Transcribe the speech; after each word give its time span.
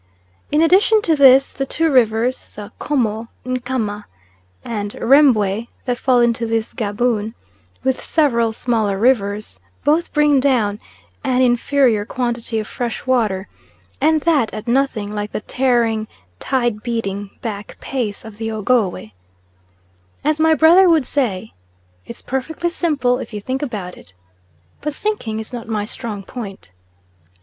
In 0.51 0.63
addition 0.63 1.03
to 1.03 1.15
this 1.15 1.51
the 1.53 1.67
two 1.67 1.91
rivers, 1.91 2.47
the 2.55 2.71
'Como 2.79 3.27
(Nkama) 3.45 4.05
and 4.65 4.93
Rembwe 4.93 5.67
that 5.85 5.99
fall 5.99 6.21
into 6.21 6.47
this 6.47 6.73
Gaboon, 6.73 7.35
with 7.83 8.03
several 8.03 8.51
smaller 8.51 8.97
rivers, 8.97 9.59
both 9.83 10.11
bring 10.11 10.39
down 10.39 10.79
an 11.23 11.43
inferior 11.43 12.03
quantity 12.03 12.57
of 12.57 12.65
fresh 12.65 13.05
water, 13.05 13.47
and 14.01 14.21
that 14.21 14.51
at 14.55 14.67
nothing 14.67 15.13
like 15.13 15.33
the 15.33 15.41
tearing, 15.41 16.07
tide 16.39 16.81
beating 16.81 17.29
back 17.41 17.77
pace 17.79 18.25
of 18.25 18.37
the 18.37 18.49
Ogowe. 18.51 19.11
As 20.23 20.39
my 20.39 20.55
brother 20.55 20.89
would 20.89 21.05
say, 21.05 21.53
"It's 22.07 22.23
perfectly 22.23 22.71
simple 22.71 23.19
if 23.19 23.33
you 23.35 23.39
think 23.39 23.61
about 23.61 23.97
it;" 23.99 24.13
but 24.81 24.95
thinking 24.95 25.39
is 25.39 25.53
not 25.53 25.67
my 25.67 25.85
strong 25.85 26.23
point. 26.23 26.71